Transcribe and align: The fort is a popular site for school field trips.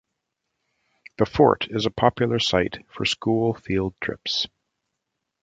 The 1.19 1.27
fort 1.27 1.67
is 1.69 1.85
a 1.85 1.91
popular 1.91 2.39
site 2.39 2.83
for 2.89 3.05
school 3.05 3.53
field 3.53 3.93
trips. 4.01 4.47